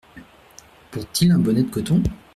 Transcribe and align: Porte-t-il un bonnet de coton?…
Porte-t-il 0.89 1.31
un 1.31 1.37
bonnet 1.37 1.61
de 1.61 1.69
coton?… 1.69 2.01